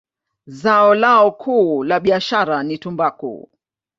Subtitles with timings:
[0.47, 3.49] Zao lao kuu la biashara ni tumbaku.